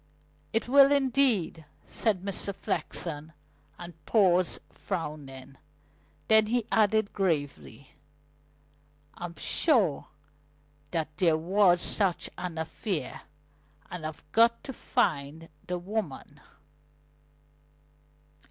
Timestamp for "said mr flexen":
1.85-3.33